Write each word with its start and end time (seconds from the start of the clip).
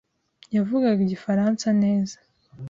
yavugaga 0.55 0.99
Igifaransa 1.03 1.67
neza. 1.81 2.17